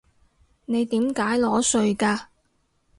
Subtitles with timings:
[0.65, 2.25] 你點解裸睡㗎？